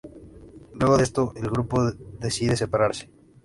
[0.73, 3.11] Luego de esto el grupo decide separarse.